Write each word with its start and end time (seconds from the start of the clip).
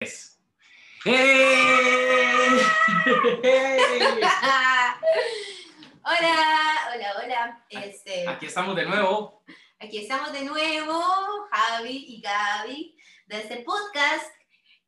Es. 0.00 0.38
¡Hey! 1.04 1.14
hola, 6.04 6.34
hola, 6.94 7.14
hola. 7.22 7.64
Este, 7.70 8.28
Aquí 8.28 8.46
estamos 8.46 8.76
de 8.76 8.84
nuevo. 8.84 9.42
aquí 9.78 9.98
estamos 9.98 10.32
de 10.32 10.44
nuevo, 10.44 11.02
Javi 11.50 12.04
y 12.08 12.20
Gaby, 12.20 12.96
de 13.26 13.38
este 13.40 13.56
podcast 13.62 14.26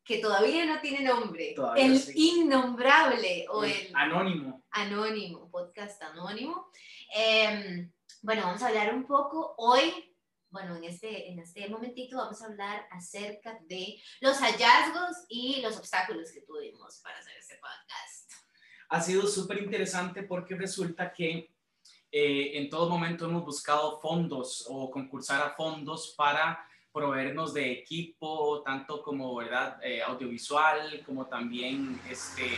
que 0.05 0.19
todavía 0.19 0.67
no 0.67 0.81
tiene 0.81 1.01
nombre. 1.05 1.53
Todavía 1.57 1.87
el 1.87 1.99
sí. 1.99 2.13
innombrable 2.41 3.47
o 3.51 3.65
el 3.65 3.91
Anónimo. 3.95 4.63
anónimo, 4.71 5.51
podcast 5.51 6.03
anónimo. 6.03 6.71
Em, 7.15 7.91
bueno, 8.23 8.43
vamos 8.43 8.63
a 8.63 8.69
hablar 8.69 8.93
un 8.95 9.07
poco 9.07 9.55
hoy. 9.59 10.05
Bueno, 10.51 10.77
en 10.77 10.85
este, 10.85 11.31
en 11.31 11.39
este 11.41 11.69
momentito 11.69 12.17
vamos 12.17 12.41
a 12.41 12.47
hablar 12.47 12.87
acerca 12.91 13.59
de 13.69 14.01
los 14.21 14.39
hallazgos 14.39 15.27
y 15.29 15.61
los 15.61 15.77
obstáculos 15.77 16.33
que 16.33 16.41
tuvimos 16.41 17.01
para 17.03 17.19
hacer 17.19 17.37
este 17.37 17.57
podcast. 17.57 18.33
Ha 18.89 19.01
sido 19.03 19.27
súper 19.27 19.63
interesante 19.63 20.23
porque 20.23 20.55
resulta 20.55 21.13
que 21.13 21.55
eh, 22.11 22.53
en 22.55 22.71
todo 22.71 22.89
momento 22.89 23.27
hemos 23.27 23.45
buscado 23.45 24.01
fondos 24.01 24.65
o 24.71 24.91
concursar 24.91 25.43
a 25.43 25.55
fondos 25.55 26.15
para 26.17 26.67
proveernos 26.91 27.53
de 27.53 27.71
equipo, 27.71 28.63
tanto 28.63 29.03
como 29.03 29.35
verdad 29.37 29.79
eh, 29.85 30.03
audiovisual, 30.03 31.03
como 31.05 31.27
también 31.27 32.01
este, 32.09 32.51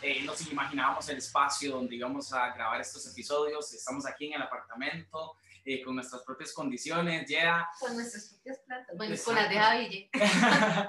eh, 0.00 0.22
nos 0.22 0.50
imaginábamos 0.50 1.06
el 1.10 1.18
espacio 1.18 1.72
donde 1.72 1.96
íbamos 1.96 2.32
a 2.32 2.54
grabar 2.54 2.80
estos 2.80 3.06
episodios. 3.06 3.74
Estamos 3.74 4.06
aquí 4.06 4.28
en 4.28 4.32
el 4.32 4.42
apartamento 4.42 5.36
eh, 5.70 5.82
con 5.82 5.96
nuestras 5.96 6.22
propias 6.22 6.54
condiciones, 6.54 7.28
ya, 7.28 7.68
Con 7.78 7.94
nuestras 7.94 8.30
propias 8.30 8.58
plantas. 8.60 8.96
Bueno, 8.96 9.12
Exacto. 9.12 9.32
con 9.32 9.42
las 9.42 9.50
de 9.50 9.58
Javi. 9.58 10.10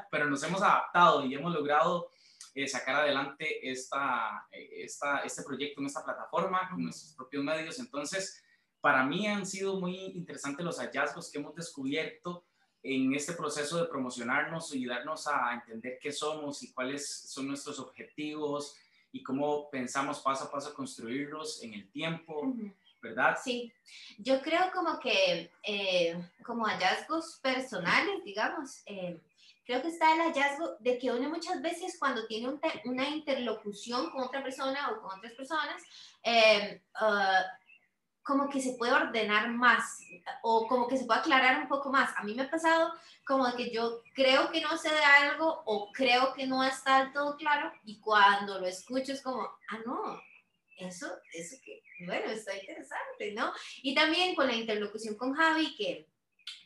pero 0.10 0.30
nos 0.30 0.42
hemos 0.44 0.62
adaptado 0.62 1.26
y 1.26 1.36
hemos 1.36 1.54
logrado 1.54 2.10
eh, 2.56 2.66
sacar 2.66 2.96
adelante 2.96 3.70
esta, 3.70 4.48
eh, 4.50 4.84
esta, 4.86 5.18
este 5.20 5.44
proyecto 5.44 5.82
en 5.82 5.88
esta 5.88 6.02
plataforma 6.02 6.70
con 6.70 6.82
nuestros 6.86 7.14
propios 7.14 7.44
medios. 7.44 7.78
Entonces, 7.80 8.42
para 8.80 9.04
mí 9.04 9.28
han 9.28 9.46
sido 9.46 9.82
muy 9.82 9.98
interesantes 10.16 10.66
los 10.66 10.80
hallazgos 10.80 11.30
que 11.30 11.40
hemos 11.40 11.56
descubierto 11.56 12.46
en 12.82 13.14
este 13.14 13.34
proceso 13.34 13.82
de 13.82 13.90
promocionarnos 13.90 14.74
y 14.74 14.86
darnos 14.86 15.28
a 15.28 15.56
entender 15.56 16.00
qué 16.02 16.14
somos 16.14 16.64
y 16.64 16.72
cuáles 16.72 17.06
son 17.30 17.50
nuestros 17.50 17.80
objetivos 17.80 18.78
y 19.12 19.24
cómo 19.24 19.70
pensamos 19.70 20.22
paso 20.22 20.46
a 20.46 20.52
paso 20.52 20.74
construirlos 20.74 21.62
en 21.64 21.74
el 21.74 21.92
tiempo, 21.92 22.54
¿verdad? 23.02 23.38
Sí, 23.42 23.72
yo 24.18 24.42
creo 24.42 24.72
como 24.74 25.00
que 25.00 25.52
eh, 25.64 26.22
como 26.44 26.66
hallazgos 26.66 27.40
personales, 27.42 28.24
digamos, 28.24 28.82
eh, 28.86 29.20
creo 29.66 29.82
que 29.82 29.90
está 29.90 30.14
el 30.14 30.22
hallazgo 30.22 30.78
de 30.80 30.98
que 30.98 31.12
uno 31.12 31.30
muchas 31.30 31.62
veces 31.62 31.98
cuando 32.00 32.26
tiene 32.26 32.48
un 32.48 32.60
una 32.86 33.08
interlocución 33.08 34.10
con 34.10 34.24
otra 34.24 34.44
persona 34.44 34.90
o 34.90 35.02
con 35.02 35.18
otras 35.18 35.34
personas, 35.34 35.84
eh, 36.24 36.82
ah, 36.96 37.44
como 38.24 38.50
que 38.50 38.62
se 38.62 38.74
puede 38.74 38.94
ordenar 38.94 39.50
más 39.50 40.00
o 40.44 40.68
como 40.68 40.88
que 40.88 40.98
se 40.98 41.06
puede 41.06 41.22
aclarar 41.22 41.62
un 41.62 41.68
poco 41.68 41.90
más. 41.90 42.16
A 42.18 42.24
mí 42.24 42.36
me 42.36 42.44
ha 42.44 42.50
pasado 42.50 42.94
como 43.26 43.52
que 43.56 43.72
yo 43.72 44.04
creo 44.14 44.52
que 44.52 44.62
no 44.62 44.78
sé 44.78 44.90
de 44.90 45.04
algo 45.04 45.64
o 45.66 45.92
creo 45.92 46.34
que 46.34 46.46
no 46.46 46.64
está 46.64 47.12
todo 47.12 47.38
claro 47.38 47.72
y 47.86 48.00
cuando 48.00 48.60
lo 48.60 48.68
escucho 48.68 49.14
es 49.14 49.22
como, 49.22 49.42
ah, 49.42 49.80
no, 49.86 50.22
eso, 50.80 51.08
eso 51.34 51.56
que, 51.64 51.84
bueno, 52.06 52.32
está 52.32 52.58
interesante, 52.58 53.34
¿no? 53.34 53.52
Y 53.82 53.94
también 53.94 54.36
con 54.36 54.48
la 54.48 54.56
interlocución 54.56 55.16
con 55.16 55.34
Javi, 55.34 55.76
que, 55.76 56.08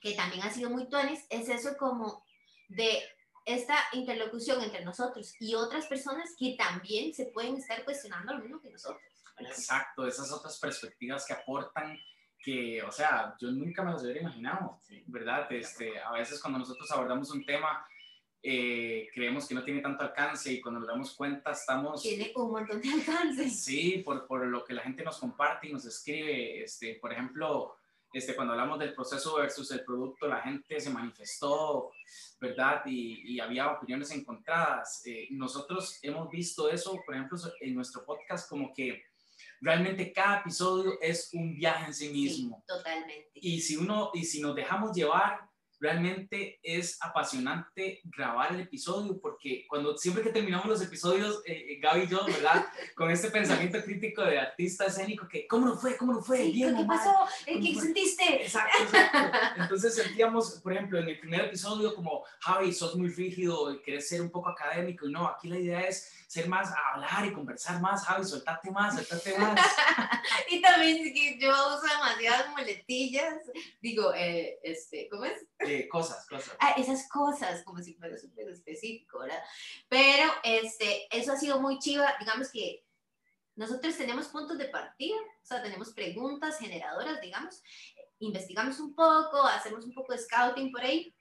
que 0.01 0.13
también 0.13 0.43
ha 0.43 0.51
sido 0.51 0.69
muy 0.69 0.87
tuanis, 0.87 1.25
es 1.29 1.49
eso 1.49 1.75
como 1.77 2.23
de 2.69 3.03
esta 3.45 3.75
interlocución 3.91 4.63
entre 4.63 4.85
nosotros 4.85 5.35
y 5.39 5.55
otras 5.55 5.87
personas 5.87 6.33
que 6.37 6.55
también 6.57 7.13
se 7.13 7.25
pueden 7.25 7.57
estar 7.57 7.83
cuestionando 7.83 8.33
lo 8.33 8.39
mismo 8.39 8.61
que 8.61 8.69
nosotros. 8.69 9.01
¿verdad? 9.37 9.51
Exacto, 9.51 10.07
esas 10.07 10.31
otras 10.31 10.59
perspectivas 10.59 11.25
que 11.25 11.33
aportan 11.33 11.97
que, 12.43 12.83
o 12.83 12.91
sea, 12.91 13.35
yo 13.39 13.51
nunca 13.51 13.83
me 13.83 13.91
las 13.91 14.03
hubiera 14.03 14.19
imaginado, 14.19 14.81
¿verdad? 15.07 15.49
Este, 15.51 15.97
a 15.99 16.11
veces 16.11 16.41
cuando 16.41 16.59
nosotros 16.59 16.91
abordamos 16.91 17.31
un 17.31 17.45
tema, 17.45 17.85
eh, 18.45 19.07
creemos 19.13 19.47
que 19.47 19.55
no 19.55 19.63
tiene 19.63 19.79
tanto 19.79 20.03
alcance 20.03 20.51
y 20.51 20.59
cuando 20.59 20.81
nos 20.81 20.89
damos 20.89 21.13
cuenta 21.13 21.51
estamos... 21.51 22.01
Tiene 22.01 22.33
un 22.35 22.51
montón 22.51 22.81
de 22.81 22.89
alcances. 22.89 23.63
Sí, 23.63 24.01
por, 24.03 24.27
por 24.27 24.45
lo 24.45 24.65
que 24.65 24.73
la 24.73 24.81
gente 24.81 25.01
nos 25.01 25.17
comparte 25.17 25.69
y 25.69 25.71
nos 25.71 25.85
escribe. 25.85 26.61
Este, 26.61 26.95
por 26.95 27.13
ejemplo, 27.13 27.77
este, 28.11 28.35
cuando 28.35 28.51
hablamos 28.51 28.79
del 28.79 28.93
proceso 28.93 29.37
versus 29.37 29.71
el 29.71 29.85
producto, 29.85 30.27
la 30.27 30.41
gente 30.41 30.77
se 30.81 30.89
manifestó, 30.89 31.91
¿verdad? 32.41 32.81
Y, 32.85 33.33
y 33.33 33.39
había 33.39 33.71
opiniones 33.71 34.11
encontradas. 34.11 35.01
Eh, 35.05 35.29
nosotros 35.31 35.99
hemos 36.01 36.29
visto 36.29 36.69
eso, 36.69 36.99
por 37.05 37.15
ejemplo, 37.15 37.37
en 37.61 37.73
nuestro 37.73 38.05
podcast, 38.05 38.49
como 38.49 38.73
que 38.73 39.03
realmente 39.61 40.11
cada 40.11 40.41
episodio 40.41 40.99
es 41.01 41.29
un 41.33 41.55
viaje 41.55 41.85
en 41.85 41.93
sí 41.93 42.09
mismo. 42.09 42.57
Sí, 42.57 42.63
totalmente. 42.67 43.31
Y 43.35 43.61
si 43.61 43.77
uno, 43.77 44.11
y 44.13 44.25
si 44.25 44.41
nos 44.41 44.53
dejamos 44.53 44.93
llevar, 44.93 45.49
realmente 45.83 46.61
es 46.63 46.97
apasionante 47.01 47.99
grabar 48.05 48.53
el 48.53 48.61
episodio, 48.61 49.19
porque 49.19 49.65
cuando 49.67 49.97
siempre 49.97 50.23
que 50.23 50.29
terminamos 50.29 50.65
los 50.65 50.81
episodios, 50.81 51.41
eh, 51.45 51.73
eh, 51.73 51.79
Gaby 51.81 52.03
y 52.03 52.07
yo, 52.07 52.25
¿verdad? 52.25 52.65
Con 52.95 53.11
este 53.11 53.29
pensamiento 53.29 53.83
crítico 53.83 54.23
de 54.23 54.39
artista 54.39 54.85
escénico, 54.85 55.27
que 55.27 55.45
¿cómo 55.45 55.67
no 55.67 55.77
fue? 55.77 55.97
¿Cómo 55.97 56.13
no 56.13 56.21
fue? 56.21 56.37
Sí, 56.37 56.51
Bien 56.53 56.77
¿Qué 56.77 56.85
pasó? 56.85 57.11
¿Eh, 57.45 57.55
¿Cómo 57.55 57.65
¿Qué 57.65 57.73
fue? 57.73 57.81
sentiste? 57.83 58.43
Exacto, 58.43 58.77
exacto. 58.81 59.37
Entonces 59.57 59.95
sentíamos, 59.95 60.61
por 60.63 60.71
ejemplo, 60.71 60.99
en 60.99 61.09
el 61.09 61.19
primer 61.19 61.41
episodio 61.41 61.93
como, 61.93 62.23
Javi, 62.39 62.71
sos 62.71 62.95
muy 62.95 63.09
rígido, 63.09 63.81
querés 63.83 64.07
ser 64.07 64.21
un 64.21 64.31
poco 64.31 64.49
académico, 64.49 65.05
y 65.05 65.11
no, 65.11 65.27
aquí 65.27 65.49
la 65.49 65.59
idea 65.59 65.81
es 65.81 66.23
ser 66.27 66.47
más, 66.47 66.73
hablar 66.93 67.25
y 67.25 67.33
conversar 67.33 67.81
más, 67.81 68.05
Javi, 68.05 68.23
soltate 68.23 68.71
más, 68.71 68.95
soltate 68.95 69.37
más. 69.37 69.59
Y 70.49 70.61
también 70.61 71.13
que 71.13 71.37
yo 71.39 71.49
uso 71.49 71.81
demasiadas 71.81 72.49
muletillas. 72.49 73.35
Digo, 73.81 74.13
eh, 74.15 74.59
este, 74.63 75.09
¿cómo 75.09 75.25
es? 75.25 75.45
Cosas, 75.89 76.25
cosas. 76.27 76.55
Ah, 76.59 76.75
esas 76.77 77.07
cosas, 77.09 77.63
como 77.63 77.81
si 77.81 77.93
fuera 77.93 78.17
súper 78.17 78.49
específico, 78.49 79.19
¿verdad? 79.19 79.41
Pero 79.89 80.31
este, 80.43 81.07
eso 81.15 81.33
ha 81.33 81.37
sido 81.37 81.59
muy 81.59 81.79
chiva. 81.79 82.15
Digamos 82.19 82.51
que 82.51 82.83
nosotros 83.55 83.95
tenemos 83.97 84.27
puntos 84.27 84.57
de 84.57 84.65
partida, 84.65 85.17
o 85.17 85.45
sea, 85.45 85.61
tenemos 85.61 85.93
preguntas 85.93 86.57
generadoras, 86.59 87.21
digamos. 87.21 87.61
Investigamos 88.19 88.79
un 88.79 88.95
poco, 88.95 89.43
hacemos 89.43 89.85
un 89.85 89.93
poco 89.93 90.13
de 90.13 90.19
scouting 90.19 90.71
por 90.71 90.81
ahí 90.81 91.13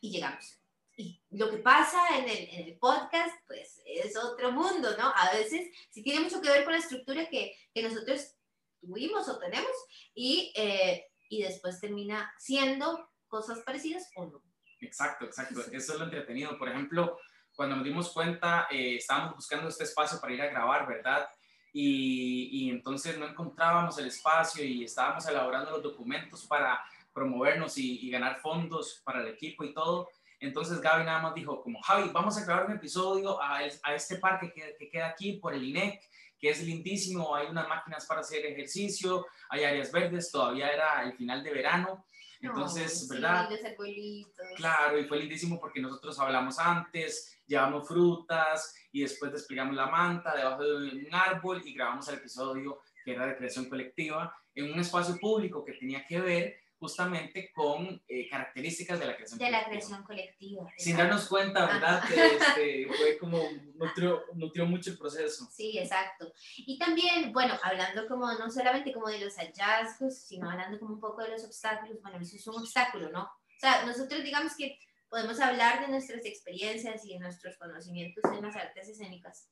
y 0.00 0.10
llegamos. 0.10 0.58
Y 0.96 1.20
lo 1.30 1.50
que 1.50 1.58
pasa 1.58 2.16
en 2.16 2.28
el, 2.28 2.48
en 2.48 2.68
el 2.68 2.78
podcast, 2.78 3.36
pues 3.46 3.82
es 3.84 4.16
otro 4.16 4.52
mundo, 4.52 4.96
¿no? 4.96 5.12
A 5.14 5.32
veces 5.34 5.68
sí 5.90 6.02
tiene 6.02 6.20
mucho 6.20 6.40
que 6.40 6.48
ver 6.48 6.64
con 6.64 6.72
la 6.72 6.78
estructura 6.78 7.28
que, 7.28 7.54
que 7.74 7.82
nosotros 7.82 8.34
tuvimos 8.80 9.28
o 9.28 9.38
tenemos 9.38 9.70
y, 10.14 10.52
eh, 10.56 11.06
y 11.28 11.42
después 11.42 11.80
termina 11.80 12.32
siendo 12.38 13.10
cosas 13.28 13.60
parecidas 13.60 14.10
o 14.16 14.26
no. 14.26 14.42
Exacto, 14.80 15.24
exacto. 15.24 15.60
Eso 15.72 15.92
es 15.92 15.98
lo 15.98 16.04
entretenido. 16.04 16.56
Por 16.58 16.68
ejemplo, 16.68 17.18
cuando 17.54 17.76
nos 17.76 17.84
dimos 17.84 18.12
cuenta, 18.12 18.68
eh, 18.70 18.96
estábamos 18.96 19.36
buscando 19.36 19.68
este 19.68 19.84
espacio 19.84 20.20
para 20.20 20.32
ir 20.32 20.42
a 20.42 20.46
grabar, 20.46 20.86
¿verdad? 20.86 21.28
Y, 21.72 22.48
y 22.52 22.70
entonces 22.70 23.18
no 23.18 23.26
encontrábamos 23.26 23.98
el 23.98 24.06
espacio 24.06 24.64
y 24.64 24.84
estábamos 24.84 25.26
elaborando 25.26 25.70
los 25.72 25.82
documentos 25.82 26.46
para 26.46 26.80
promovernos 27.12 27.78
y, 27.78 28.06
y 28.06 28.10
ganar 28.10 28.38
fondos 28.40 29.00
para 29.04 29.20
el 29.20 29.28
equipo 29.28 29.64
y 29.64 29.72
todo. 29.72 30.08
Entonces 30.38 30.80
Gaby 30.80 31.04
nada 31.04 31.20
más 31.20 31.34
dijo 31.34 31.62
como, 31.62 31.80
Javi, 31.82 32.10
vamos 32.12 32.36
a 32.36 32.44
grabar 32.44 32.66
un 32.66 32.72
episodio 32.72 33.40
a, 33.40 33.58
a 33.82 33.94
este 33.94 34.16
parque 34.16 34.52
que, 34.52 34.76
que 34.78 34.88
queda 34.88 35.08
aquí 35.08 35.34
por 35.34 35.54
el 35.54 35.64
INEC, 35.64 36.02
que 36.38 36.50
es 36.50 36.62
lindísimo, 36.62 37.34
hay 37.34 37.46
unas 37.46 37.68
máquinas 37.68 38.06
para 38.06 38.20
hacer 38.20 38.44
ejercicio, 38.44 39.26
hay 39.48 39.64
áreas 39.64 39.90
verdes, 39.90 40.30
todavía 40.30 40.70
era 40.70 41.02
el 41.04 41.14
final 41.14 41.42
de 41.42 41.50
verano. 41.52 42.06
Entonces, 42.40 43.08
No, 43.08 43.14
¿verdad? 43.14 43.48
Sí. 43.84 44.26
Claro, 44.56 44.98
y 44.98 45.04
fue 45.04 45.18
lindísimo 45.18 45.58
porque 45.58 45.80
nosotros 45.80 46.18
hablamos 46.20 46.58
antes, 46.58 47.38
llevamos 47.46 47.88
frutas 47.88 48.74
y 48.92 49.02
después 49.02 49.32
desplegamos 49.32 49.74
la 49.74 49.86
manta 49.86 50.36
debajo 50.36 50.62
de 50.62 51.06
un 51.06 51.14
árbol 51.14 51.62
y 51.64 51.74
grabamos 51.74 52.08
el 52.08 52.16
episodio 52.16 52.80
que 53.04 53.12
era 53.12 53.26
de 53.26 53.36
creación 53.36 53.68
colectiva 53.68 54.36
en 54.54 54.72
un 54.72 54.80
espacio 54.80 55.16
público 55.18 55.64
que 55.64 55.72
tenía 55.72 56.04
que 56.06 56.20
ver 56.20 56.56
justamente 56.78 57.50
con 57.52 58.02
eh, 58.08 58.28
características 58.28 58.98
de 58.98 59.06
la 59.06 59.16
creación 59.16 59.38
De 59.38 59.50
la 59.50 59.64
colectiva. 59.64 59.70
creación 59.70 60.04
colectiva. 60.04 60.72
Sin 60.76 60.96
darnos 60.96 61.26
cuenta, 61.28 61.66
¿verdad? 61.66 62.02
Este, 62.10 62.86
fue 62.86 63.18
como, 63.18 63.42
nutrió, 63.74 64.24
nutrió 64.34 64.66
mucho 64.66 64.90
el 64.90 64.98
proceso. 64.98 65.48
Sí, 65.50 65.78
exacto. 65.78 66.32
Y 66.56 66.78
también, 66.78 67.32
bueno, 67.32 67.54
hablando 67.62 68.06
como 68.06 68.32
no 68.32 68.50
solamente 68.50 68.92
como 68.92 69.08
de 69.08 69.20
los 69.20 69.36
hallazgos, 69.36 70.18
sino 70.18 70.50
hablando 70.50 70.78
como 70.78 70.94
un 70.94 71.00
poco 71.00 71.22
de 71.22 71.30
los 71.30 71.44
obstáculos, 71.44 72.00
bueno, 72.02 72.18
eso 72.20 72.36
es 72.36 72.46
un 72.46 72.56
obstáculo, 72.60 73.10
¿no? 73.10 73.22
O 73.22 73.58
sea, 73.58 73.86
nosotros 73.86 74.22
digamos 74.22 74.54
que 74.56 74.78
podemos 75.08 75.40
hablar 75.40 75.80
de 75.80 75.88
nuestras 75.88 76.24
experiencias 76.24 77.04
y 77.04 77.14
de 77.14 77.20
nuestros 77.20 77.56
conocimientos 77.56 78.22
en 78.32 78.42
las 78.42 78.56
artes 78.56 78.88
escénicas. 78.88 79.48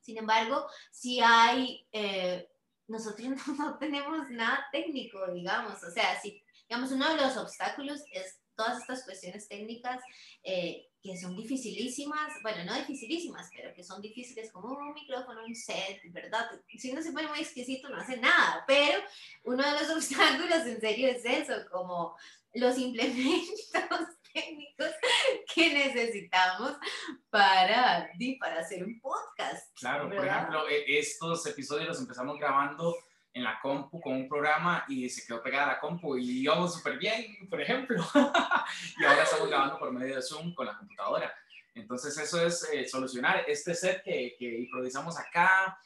Sin 0.00 0.16
embargo, 0.16 0.66
si 0.90 1.20
hay, 1.20 1.86
eh, 1.92 2.48
nosotros 2.88 3.28
no, 3.58 3.78
tenemos 3.78 4.30
nada 4.30 4.66
técnico, 4.72 5.32
digamos, 5.32 5.82
o 5.82 5.90
sea, 5.90 6.20
si, 6.20 6.42
digamos, 6.68 6.90
uno 6.90 7.08
de 7.08 7.16
los 7.16 7.36
obstáculos 7.36 8.00
es 8.12 8.40
todas 8.56 8.80
estas 8.80 9.04
cuestiones 9.04 9.48
técnicas 9.48 10.02
eh, 10.42 10.88
que 11.00 11.16
son 11.16 11.36
dificilísimas, 11.36 12.32
bueno, 12.42 12.64
no 12.64 12.74
dificilísimas, 12.74 13.48
pero 13.54 13.72
que 13.72 13.84
son 13.84 14.02
difíciles 14.02 14.50
como 14.50 14.76
un 14.76 14.92
micrófono, 14.94 15.44
un 15.44 15.54
set, 15.54 16.00
¿verdad? 16.10 16.50
Si 16.76 16.90
uno 16.90 17.00
se 17.00 17.12
pone 17.12 17.28
muy 17.28 17.38
exquisito 17.38 17.88
no 17.88 17.98
hace 17.98 18.16
nada, 18.16 18.64
pero 18.66 18.98
uno 19.44 19.62
de 19.62 19.72
los 19.78 19.90
obstáculos 19.96 20.66
en 20.66 20.80
serio 20.80 21.08
es 21.08 21.24
eso, 21.24 21.54
como 21.70 22.16
los 22.54 22.76
implementos 22.78 23.48
técnicos 24.34 24.90
que 25.54 25.72
necesitamos 25.72 26.72
para, 27.30 28.10
para 28.40 28.60
hacer 28.60 28.84
un 28.84 29.00
Claro, 29.78 30.08
por 30.08 30.26
ejemplo, 30.26 30.68
e, 30.68 30.98
estos 30.98 31.46
episodios 31.46 31.88
los 31.88 32.00
empezamos 32.00 32.38
grabando 32.38 32.96
en 33.32 33.44
la 33.44 33.60
compu 33.60 34.00
con 34.00 34.14
un 34.14 34.28
programa 34.28 34.84
y 34.88 35.08
se 35.08 35.26
quedó 35.26 35.42
pegada 35.42 35.68
la 35.68 35.80
compu 35.80 36.16
y 36.16 36.42
íbamos 36.42 36.74
súper 36.74 36.98
bien, 36.98 37.48
por 37.48 37.60
ejemplo. 37.60 38.04
y 38.98 39.04
ahora 39.04 39.22
estamos 39.22 39.48
grabando 39.48 39.78
por 39.78 39.92
medio 39.92 40.16
de 40.16 40.22
Zoom 40.22 40.54
con 40.54 40.66
la 40.66 40.76
computadora. 40.76 41.32
Entonces 41.74 42.16
eso 42.18 42.44
es 42.44 42.68
eh, 42.72 42.86
solucionar 42.86 43.44
este 43.46 43.74
set 43.74 44.02
que, 44.02 44.34
que 44.38 44.58
improvisamos 44.60 45.16
acá, 45.18 45.78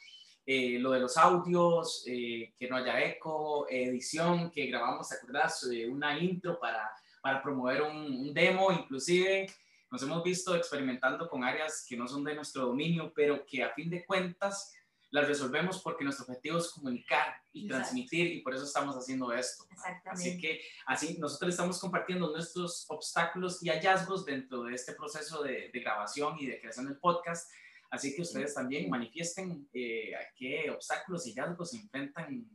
eh, 0.45 0.77
lo 0.79 0.91
de 0.91 0.99
los 0.99 1.15
audios, 1.17 2.03
eh, 2.07 2.53
que 2.57 2.67
no 2.67 2.77
haya 2.77 2.99
eco, 3.01 3.67
edición, 3.69 4.49
que 4.51 4.65
grabamos, 4.67 5.07
¿te 5.07 5.15
acuerdas? 5.15 5.63
una 5.87 6.17
intro 6.17 6.59
para, 6.59 6.89
para 7.21 7.41
promover 7.41 7.83
un, 7.83 7.95
un, 7.95 8.33
demo, 8.33 8.71
inclusive 8.71 9.47
nos 9.93 10.01
hemos 10.01 10.23
visto 10.23 10.55
experimentando 10.55 11.29
con 11.29 11.43
áreas 11.43 11.85
que 11.87 11.95
no 11.95 12.07
son 12.07 12.23
de 12.23 12.33
nuestro 12.33 12.65
dominio, 12.65 13.13
pero 13.15 13.45
que 13.45 13.61
a 13.61 13.75
fin 13.75 13.91
de 13.91 14.03
cuentas 14.03 14.73
las 15.11 15.27
resolvemos 15.27 15.83
porque 15.83 16.03
nuestro 16.03 16.25
objetivo 16.25 16.57
es 16.57 16.69
comunicar 16.69 17.35
y 17.51 17.67
transmitir 17.67 18.25
y 18.33 18.41
por 18.41 18.55
eso 18.55 18.63
estamos 18.63 18.95
haciendo 18.95 19.31
esto. 19.31 19.67
Así 20.05 20.39
que 20.41 20.61
así 20.87 21.19
nosotros 21.19 21.51
estamos 21.51 21.79
compartiendo 21.79 22.31
nuestros 22.31 22.85
obstáculos 22.89 23.61
y 23.61 23.69
hallazgos 23.69 24.25
dentro 24.25 24.63
de 24.63 24.73
este 24.73 24.93
proceso 24.93 25.43
de, 25.43 25.69
grabación 25.71 26.37
y 26.39 26.47
de 26.47 26.59
creación 26.59 26.87
del 26.87 26.97
podcast. 26.97 27.51
Así 27.91 28.15
que 28.15 28.23
ustedes 28.23 28.55
también 28.55 28.89
manifiesten 28.89 29.69
eh, 29.73 30.15
a 30.15 30.21
qué 30.35 30.71
obstáculos 30.71 31.27
y 31.27 31.35
hallazgos 31.35 31.69
se 31.69 31.77
enfrentan 31.77 32.49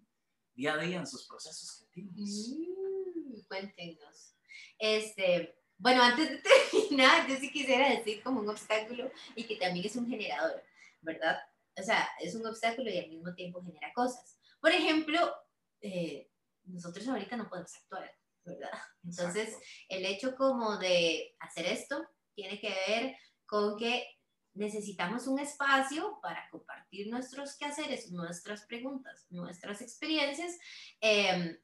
día 0.56 0.74
a 0.74 0.78
día 0.78 0.98
en 0.98 1.06
sus 1.06 1.24
procesos 1.28 1.86
creativos. 1.92 2.56
Mm, 2.58 3.40
cuéntenos. 3.46 4.34
Este, 4.76 5.57
bueno, 5.78 6.02
antes 6.02 6.28
de 6.28 6.38
terminar, 6.70 7.26
yo 7.26 7.36
sí 7.36 7.50
quisiera 7.50 7.88
decir 7.90 8.22
como 8.22 8.40
un 8.40 8.48
obstáculo 8.48 9.10
y 9.34 9.44
que 9.44 9.56
también 9.56 9.86
es 9.86 9.96
un 9.96 10.08
generador, 10.08 10.62
¿verdad? 11.00 11.38
o 11.78 11.82
sea, 11.82 12.08
es 12.20 12.34
un 12.34 12.46
obstáculo 12.46 12.90
y 12.90 12.98
al 12.98 13.08
mismo 13.08 13.34
tiempo 13.34 13.62
genera 13.62 13.92
cosas. 13.92 14.38
Por 14.60 14.72
ejemplo, 14.72 15.32
eh, 15.80 16.28
nosotros 16.64 17.06
ahorita 17.08 17.36
no 17.36 17.48
podemos 17.48 17.74
actuar, 17.76 18.12
¿verdad? 18.44 18.70
Entonces, 19.04 19.56
el 19.88 20.04
hecho 20.04 20.34
como 20.36 20.76
de 20.78 21.36
hacer 21.40 21.66
esto 21.66 22.04
tiene 22.34 22.60
que 22.60 22.74
ver 22.86 23.16
con 23.46 23.78
que 23.78 24.06
necesitamos 24.54 25.28
un 25.28 25.38
espacio 25.38 26.18
para 26.20 26.48
compartir 26.50 27.08
nuestros 27.08 27.56
quehaceres, 27.56 28.10
nuestras 28.10 28.66
preguntas, 28.66 29.26
nuestras 29.30 29.80
experiencias, 29.80 30.58
em, 31.00 31.56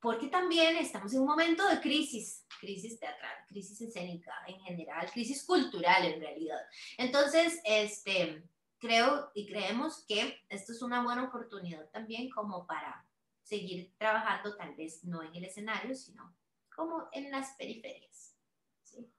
porque 0.00 0.28
también 0.28 0.76
estamos 0.76 1.12
en 1.12 1.20
un 1.20 1.26
momento 1.26 1.68
de 1.68 1.80
crisis, 1.80 2.44
crisis 2.60 2.98
teatral, 2.98 3.34
crisis 3.48 3.80
escénica 3.80 4.32
en 4.46 4.60
general, 4.60 5.10
crisis 5.12 5.44
cultural 5.44 6.04
en 6.04 6.20
realidad. 6.20 6.60
Entonces, 6.96 7.60
este, 7.64 8.44
creo 8.78 9.30
y 9.34 9.46
creemos 9.46 10.04
que 10.06 10.40
esto 10.48 10.72
es 10.72 10.82
una 10.82 11.02
buena 11.02 11.24
oportunidad 11.24 11.88
también 11.90 12.30
como 12.30 12.66
para 12.66 13.04
seguir 13.42 13.94
trabajando, 13.96 14.56
tal 14.56 14.74
vez 14.76 15.04
no 15.04 15.22
en 15.22 15.34
el 15.34 15.44
escenario, 15.44 15.94
sino 15.94 16.36
como 16.74 17.08
en 17.12 17.30
las 17.30 17.52
periferias. 17.56 18.36
¿sí? 18.82 19.10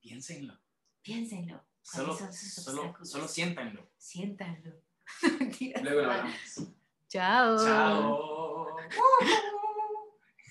Piénsenlo. 0.00 0.58
Piénsenlo. 1.02 1.62
Solo, 1.82 2.16
solo, 2.16 2.94
solo 3.04 3.28
siéntanlo. 3.28 3.88
Siéntanlo. 3.98 4.72
Luego 5.82 6.00
lo 6.00 6.10
hablamos. 6.10 6.62
Chao. 7.08 7.58
Chao. 7.58 9.48